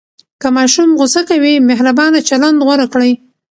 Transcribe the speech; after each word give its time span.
که 0.41 0.47
ماشوم 0.57 0.89
غوصه 0.99 1.21
کوي، 1.29 1.53
مهربانه 1.69 2.19
چلند 2.29 2.57
غوره 2.65 2.87
کړئ. 2.93 3.11